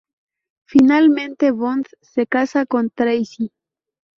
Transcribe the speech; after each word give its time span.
Finalmente, 0.65 1.51
Bond 1.51 1.85
se 2.01 2.25
casa 2.25 2.65
con 2.65 2.89
Tracy. 2.89 3.51